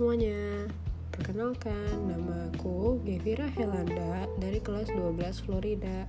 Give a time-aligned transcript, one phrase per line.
[0.00, 0.64] semuanya,
[1.12, 6.08] perkenalkan nama aku Gevira Helanda dari kelas 12 Florida.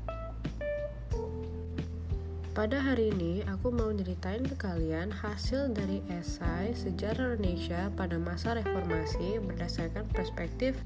[2.55, 8.55] Pada hari ini aku mau ceritain ke kalian hasil dari esai Sejarah Indonesia pada masa
[8.55, 10.79] reformasi berdasarkan perspektif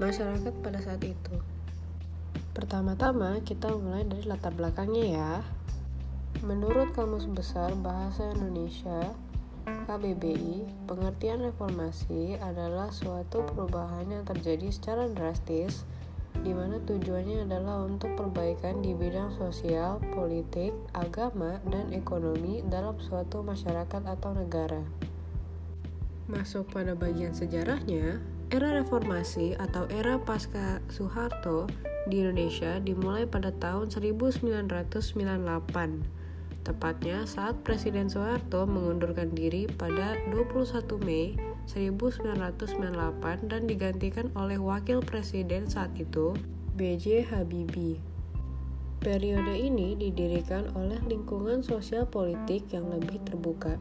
[0.00, 1.36] masyarakat pada saat itu.
[2.56, 5.32] Pertama-tama kita mulai dari latar belakangnya ya.
[6.40, 9.12] Menurut Kamus Besar Bahasa Indonesia,
[9.88, 15.84] KBBI, pengertian reformasi adalah suatu perubahan yang terjadi secara drastis
[16.44, 23.42] di mana tujuannya adalah untuk perbaikan di bidang sosial, politik, agama, dan ekonomi dalam suatu
[23.42, 24.82] masyarakat atau negara.
[26.28, 28.20] Masuk pada bagian sejarahnya,
[28.52, 31.66] era reformasi atau era pasca Soeharto
[32.08, 36.17] di Indonesia dimulai pada tahun 1998
[36.68, 41.32] tepatnya saat Presiden Soeharto mengundurkan diri pada 21 Mei
[41.64, 46.36] 1998 dan digantikan oleh Wakil Presiden saat itu,
[46.76, 47.32] B.J.
[47.32, 47.96] Habibie.
[49.00, 53.80] Periode ini didirikan oleh lingkungan sosial politik yang lebih terbuka.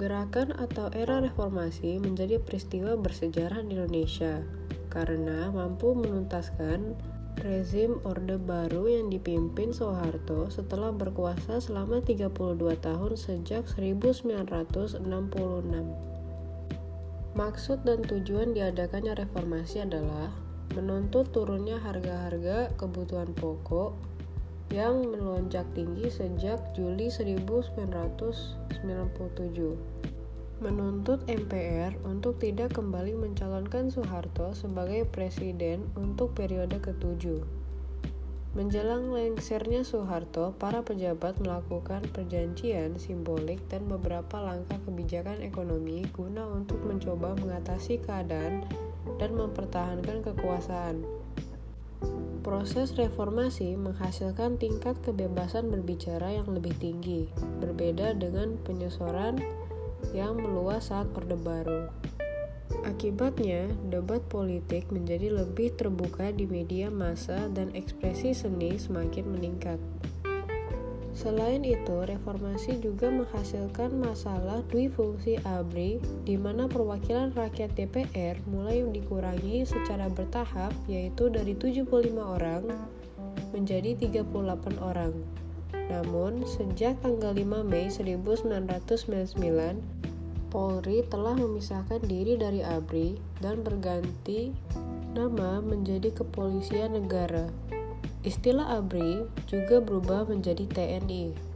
[0.00, 4.40] Gerakan atau era reformasi menjadi peristiwa bersejarah di Indonesia
[4.88, 6.96] karena mampu menuntaskan
[7.38, 12.30] rezim Orde Baru yang dipimpin Soeharto setelah berkuasa selama 32
[12.82, 14.98] tahun sejak 1966.
[17.30, 20.34] Maksud dan tujuan diadakannya reformasi adalah
[20.74, 23.94] menuntut turunnya harga-harga kebutuhan pokok
[24.70, 28.90] yang melonjak tinggi sejak Juli 1997
[30.60, 37.40] menuntut MPR untuk tidak kembali mencalonkan Soeharto sebagai presiden untuk periode ketujuh.
[38.50, 46.82] Menjelang lengsernya Soeharto, para pejabat melakukan perjanjian simbolik dan beberapa langkah kebijakan ekonomi guna untuk
[46.84, 48.66] mencoba mengatasi keadaan
[49.16, 51.06] dan mempertahankan kekuasaan.
[52.40, 57.30] Proses reformasi menghasilkan tingkat kebebasan berbicara yang lebih tinggi,
[57.62, 59.38] berbeda dengan penyesoran
[60.16, 61.90] yang meluas saat Orde Baru.
[62.86, 69.76] Akibatnya, debat politik menjadi lebih terbuka di media massa dan ekspresi seni semakin meningkat.
[71.20, 78.80] Selain itu, reformasi juga menghasilkan masalah dui fungsi ABRI di mana perwakilan rakyat DPR mulai
[78.88, 82.64] dikurangi secara bertahap yaitu dari 75 orang
[83.52, 85.12] menjadi 38 orang.
[85.90, 89.82] Namun, sejak tanggal 5 Mei 1999,
[90.50, 94.54] Polri telah memisahkan diri dari ABRI dan berganti
[95.14, 97.50] nama menjadi Kepolisian Negara.
[98.22, 101.50] Istilah ABRI juga berubah menjadi TNI.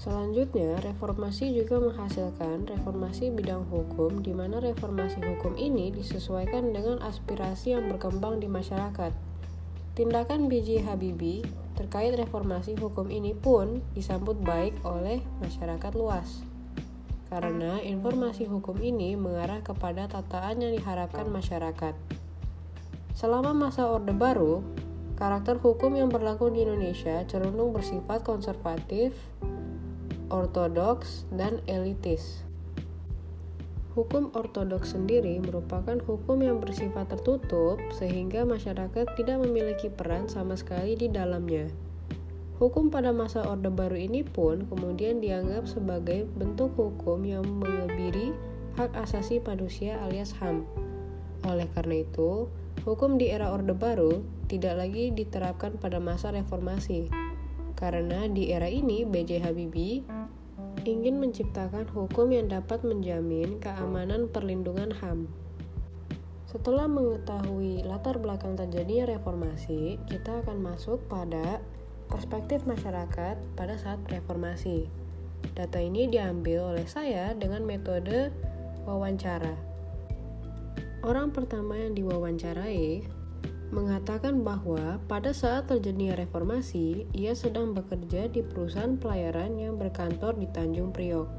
[0.00, 7.76] Selanjutnya, reformasi juga menghasilkan reformasi bidang hukum di mana reformasi hukum ini disesuaikan dengan aspirasi
[7.76, 9.12] yang berkembang di masyarakat.
[9.92, 10.88] Tindakan B.J.
[10.88, 11.44] Habibie
[11.80, 16.44] terkait reformasi hukum ini pun disambut baik oleh masyarakat luas.
[17.32, 21.96] Karena informasi hukum ini mengarah kepada tataan yang diharapkan masyarakat.
[23.16, 24.60] Selama masa Orde Baru,
[25.16, 29.16] karakter hukum yang berlaku di Indonesia cenderung bersifat konservatif,
[30.28, 32.44] ortodoks, dan elitis.
[34.00, 40.96] Hukum ortodoks sendiri merupakan hukum yang bersifat tertutup sehingga masyarakat tidak memiliki peran sama sekali
[40.96, 41.68] di dalamnya.
[42.56, 48.32] Hukum pada masa Orde Baru ini pun kemudian dianggap sebagai bentuk hukum yang mengebiri
[48.80, 50.64] hak asasi manusia alias HAM.
[51.44, 52.48] Oleh karena itu,
[52.88, 57.12] hukum di era Orde Baru tidak lagi diterapkan pada masa reformasi.
[57.76, 59.44] Karena di era ini B.J.
[59.44, 60.19] Habibie
[60.88, 65.28] ingin menciptakan hukum yang dapat menjamin keamanan perlindungan HAM.
[66.48, 71.62] Setelah mengetahui latar belakang terjadinya reformasi, kita akan masuk pada
[72.10, 74.90] perspektif masyarakat pada saat reformasi.
[75.54, 78.34] Data ini diambil oleh saya dengan metode
[78.82, 79.54] wawancara.
[81.00, 83.19] Orang pertama yang diwawancarai
[83.70, 90.50] mengatakan bahwa pada saat terjadinya reformasi, ia sedang bekerja di perusahaan pelayaran yang berkantor di
[90.50, 91.30] Tanjung Priok.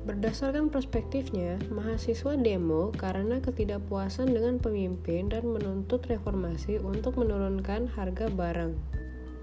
[0.00, 8.72] Berdasarkan perspektifnya, mahasiswa demo karena ketidakpuasan dengan pemimpin dan menuntut reformasi untuk menurunkan harga barang,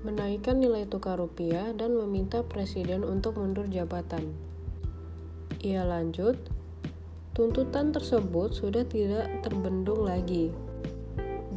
[0.01, 4.33] menaikkan nilai tukar rupiah, dan meminta presiden untuk mundur jabatan.
[5.61, 6.41] Ia lanjut,
[7.37, 10.49] tuntutan tersebut sudah tidak terbendung lagi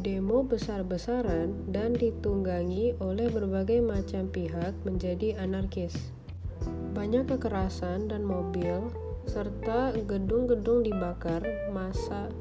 [0.01, 5.93] demo besar-besaran dan ditunggangi oleh berbagai macam pihak menjadi anarkis.
[6.97, 8.89] Banyak kekerasan dan mobil
[9.29, 12.33] serta gedung-gedung dibakar masa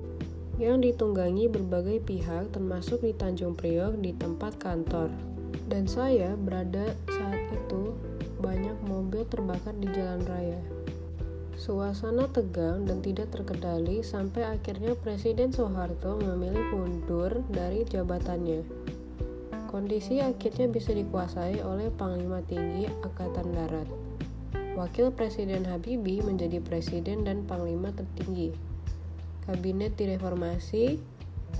[0.56, 5.12] yang ditunggangi berbagai pihak termasuk di Tanjung Priok di tempat kantor.
[5.68, 7.92] Dan saya berada saat itu
[8.40, 10.80] banyak mobil terbakar di jalan raya.
[11.60, 18.64] Suasana tegang dan tidak terkendali sampai akhirnya Presiden Soeharto memilih mundur dari jabatannya.
[19.68, 23.84] Kondisi akhirnya bisa dikuasai oleh Panglima Tinggi Angkatan Darat.
[24.72, 28.56] Wakil Presiden Habibie menjadi presiden dan panglima tertinggi.
[29.44, 30.96] Kabinet direformasi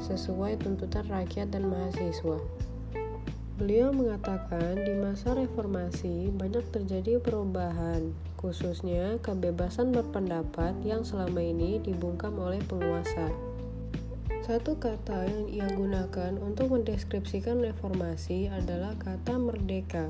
[0.01, 2.60] sesuai tuntutan rakyat dan mahasiswa.
[3.61, 8.09] Beliau mengatakan di masa reformasi banyak terjadi perubahan,
[8.41, 13.29] khususnya kebebasan berpendapat yang selama ini dibungkam oleh penguasa.
[14.41, 20.09] Satu kata yang ia gunakan untuk mendeskripsikan reformasi adalah kata merdeka,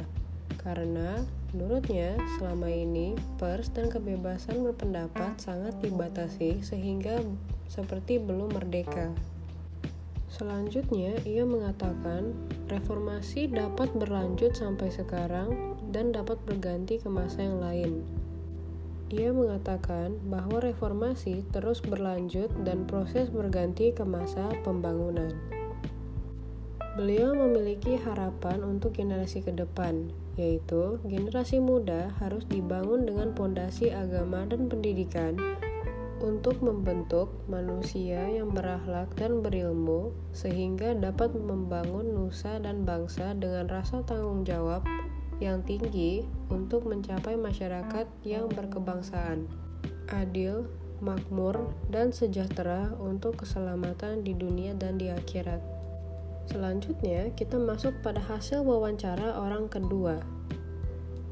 [0.62, 1.18] karena
[1.50, 7.18] menurutnya selama ini pers dan kebebasan berpendapat sangat dibatasi sehingga
[7.66, 9.10] seperti belum merdeka.
[10.40, 12.32] Selanjutnya, ia mengatakan
[12.72, 18.00] reformasi dapat berlanjut sampai sekarang dan dapat berganti ke masa yang lain.
[19.12, 25.28] Ia mengatakan bahwa reformasi terus berlanjut dan proses berganti ke masa pembangunan.
[26.96, 30.08] Beliau memiliki harapan untuk generasi ke depan,
[30.40, 35.36] yaitu generasi muda harus dibangun dengan pondasi agama dan pendidikan
[36.20, 44.04] untuk membentuk manusia yang berakhlak dan berilmu, sehingga dapat membangun nusa dan bangsa dengan rasa
[44.04, 44.84] tanggung jawab
[45.40, 49.48] yang tinggi untuk mencapai masyarakat yang berkebangsaan,
[50.12, 50.68] adil,
[51.00, 55.64] makmur, dan sejahtera untuk keselamatan di dunia dan di akhirat.
[56.44, 60.20] Selanjutnya, kita masuk pada hasil wawancara orang kedua.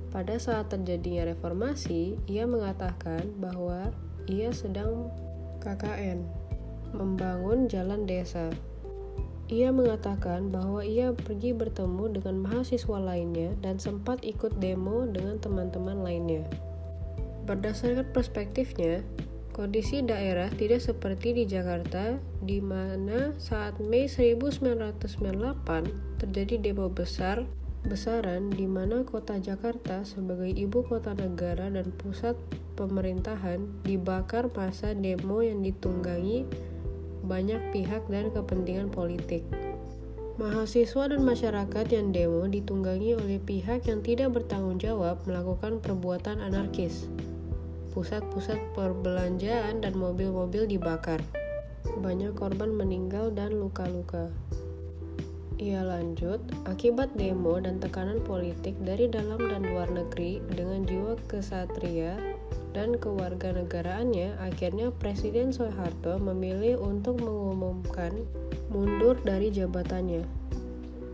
[0.08, 3.93] Pada saat terjadinya reformasi, ia mengatakan bahwa
[4.29, 5.09] ia sedang
[5.65, 6.21] KKN,
[6.93, 8.53] membangun jalan desa.
[9.49, 16.05] Ia mengatakan bahwa ia pergi bertemu dengan mahasiswa lainnya dan sempat ikut demo dengan teman-teman
[16.05, 16.45] lainnya.
[17.49, 19.01] Berdasarkan perspektifnya,
[19.57, 27.49] kondisi daerah tidak seperti di Jakarta, di mana saat Mei 1998 terjadi demo besar
[27.88, 32.37] besaran di mana kota Jakarta sebagai ibu kota negara dan pusat
[32.76, 36.44] pemerintahan dibakar masa demo yang ditunggangi
[37.25, 39.43] banyak pihak dan kepentingan politik.
[40.38, 47.11] Mahasiswa dan masyarakat yang demo ditunggangi oleh pihak yang tidak bertanggung jawab melakukan perbuatan anarkis.
[47.96, 51.19] Pusat-pusat perbelanjaan dan mobil-mobil dibakar.
[51.99, 54.31] Banyak korban meninggal dan luka-luka.
[55.58, 56.38] Ia lanjut,
[56.70, 62.14] akibat demo dan tekanan politik dari dalam dan luar negeri dengan jiwa kesatria
[62.70, 68.22] dan kewarganegaraannya, akhirnya Presiden Soeharto memilih untuk mengumumkan
[68.70, 70.22] mundur dari jabatannya.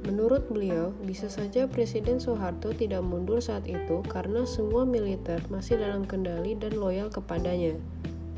[0.04, 6.04] Menurut beliau, bisa saja Presiden Soeharto tidak mundur saat itu karena semua militer masih dalam
[6.04, 7.80] kendali dan loyal kepadanya.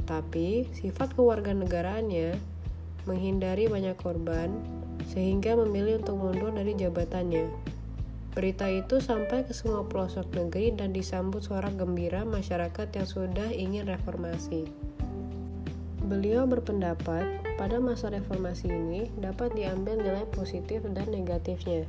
[0.06, 2.38] Tapi, sifat kewarganegaraannya
[3.10, 4.54] menghindari banyak korban,
[5.10, 7.48] sehingga memilih untuk mundur dari jabatannya.
[8.36, 13.88] Berita itu sampai ke semua pelosok negeri dan disambut suara gembira masyarakat yang sudah ingin
[13.88, 14.68] reformasi.
[16.04, 17.24] Beliau berpendapat
[17.56, 21.88] pada masa reformasi ini dapat diambil nilai positif dan negatifnya,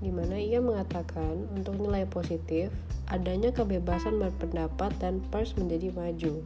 [0.00, 2.72] di mana ia mengatakan untuk nilai positif
[3.12, 6.40] adanya kebebasan berpendapat dan pers menjadi maju.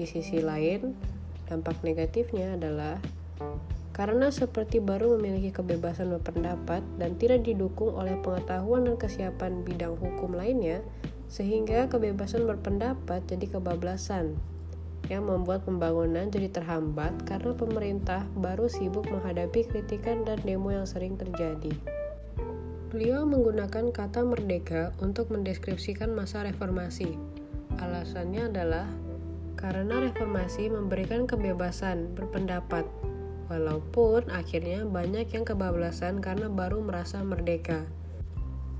[0.00, 0.96] Di sisi lain,
[1.44, 2.96] dampak negatifnya adalah
[4.00, 10.32] karena seperti baru memiliki kebebasan berpendapat dan tidak didukung oleh pengetahuan dan kesiapan bidang hukum
[10.32, 10.80] lainnya,
[11.28, 14.40] sehingga kebebasan berpendapat jadi kebablasan
[15.12, 21.20] yang membuat pembangunan jadi terhambat karena pemerintah baru sibuk menghadapi kritikan dan demo yang sering
[21.20, 21.76] terjadi.
[22.88, 27.20] Beliau menggunakan kata merdeka untuk mendeskripsikan masa reformasi.
[27.76, 28.88] Alasannya adalah
[29.60, 32.88] karena reformasi memberikan kebebasan berpendapat
[33.50, 37.90] walaupun akhirnya banyak yang kebablasan karena baru merasa merdeka.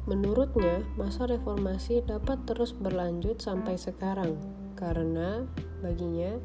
[0.06, 4.38] Menurutnya, masa reformasi dapat terus berlanjut sampai sekarang,
[4.78, 5.44] karena
[5.84, 6.38] baginya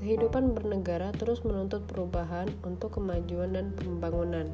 [0.00, 4.48] kehidupan bernegara terus menuntut perubahan untuk kemajuan dan pembangunan.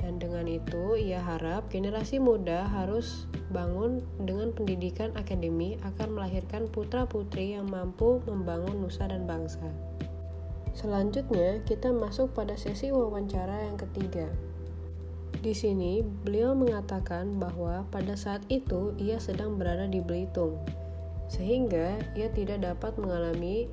[0.00, 7.52] Dan dengan itu, ia harap generasi muda harus bangun dengan pendidikan akademi akan melahirkan putra-putri
[7.52, 9.89] yang mampu membangun nusa dan bangsa.
[10.80, 14.32] Selanjutnya, kita masuk pada sesi wawancara yang ketiga.
[15.44, 20.56] Di sini, beliau mengatakan bahwa pada saat itu ia sedang berada di Belitung.
[21.30, 23.70] sehingga ia tidak dapat mengalami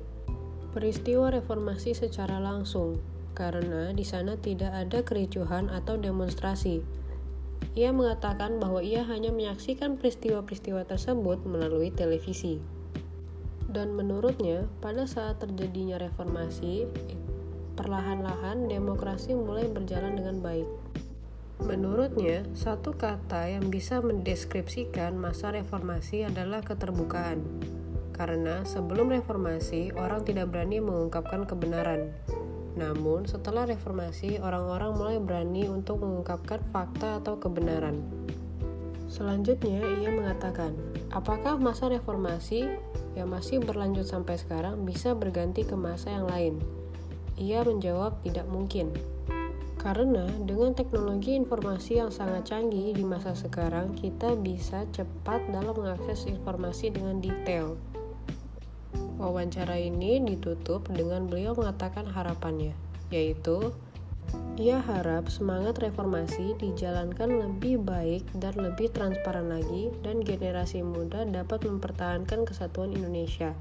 [0.70, 3.02] peristiwa reformasi secara langsung
[3.34, 6.86] karena di sana tidak ada kericuhan atau demonstrasi.
[7.74, 12.62] Ia mengatakan bahwa ia hanya menyaksikan peristiwa-peristiwa tersebut melalui televisi.
[13.68, 16.88] Dan menurutnya, pada saat terjadinya reformasi,
[17.76, 20.68] perlahan-lahan demokrasi mulai berjalan dengan baik.
[21.60, 27.44] Menurutnya, satu kata yang bisa mendeskripsikan masa reformasi adalah keterbukaan.
[28.16, 32.10] Karena sebelum reformasi, orang tidak berani mengungkapkan kebenaran.
[32.78, 38.00] Namun, setelah reformasi, orang-orang mulai berani untuk mengungkapkan fakta atau kebenaran.
[39.10, 40.72] Selanjutnya, ia mengatakan,
[41.10, 42.70] apakah masa reformasi
[43.18, 46.54] yang masih berlanjut sampai sekarang bisa berganti ke masa yang lain?
[47.34, 48.94] Ia menjawab, tidak mungkin.
[49.78, 56.26] Karena dengan teknologi informasi yang sangat canggih di masa sekarang, kita bisa cepat dalam mengakses
[56.26, 57.78] informasi dengan detail.
[59.18, 62.74] Wawancara ini ditutup dengan beliau mengatakan harapannya,
[63.10, 63.74] yaitu
[64.58, 71.62] ia harap semangat reformasi dijalankan lebih baik dan lebih transparan lagi dan generasi muda dapat
[71.62, 73.54] mempertahankan kesatuan Indonesia.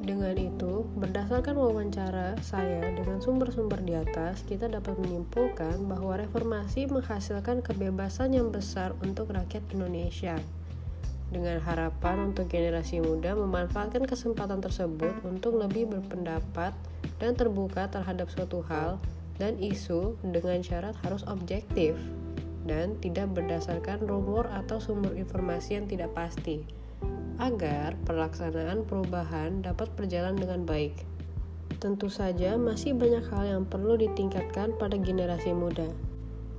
[0.00, 7.60] Dengan itu, berdasarkan wawancara saya dengan sumber-sumber di atas, kita dapat menyimpulkan bahwa reformasi menghasilkan
[7.60, 10.40] kebebasan yang besar untuk rakyat Indonesia.
[11.28, 16.72] Dengan harapan untuk generasi muda memanfaatkan kesempatan tersebut untuk lebih berpendapat
[17.20, 18.96] dan terbuka terhadap suatu hal
[19.40, 21.96] dan isu dengan syarat harus objektif
[22.68, 26.60] dan tidak berdasarkan rumor atau sumber informasi yang tidak pasti
[27.40, 30.92] agar pelaksanaan perubahan dapat berjalan dengan baik.
[31.80, 35.88] Tentu saja masih banyak hal yang perlu ditingkatkan pada generasi muda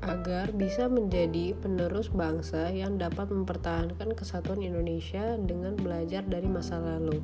[0.02, 7.22] agar bisa menjadi penerus bangsa yang dapat mempertahankan kesatuan Indonesia dengan belajar dari masa lalu.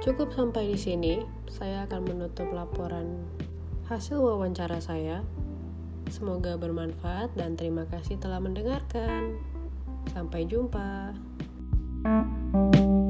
[0.00, 1.14] Cukup sampai di sini,
[1.52, 3.20] saya akan menutup laporan
[3.86, 5.22] hasil wawancara saya.
[6.10, 9.38] Semoga bermanfaat dan terima kasih telah mendengarkan.
[10.14, 11.14] Sampai jumpa.
[12.06, 13.05] Thank you.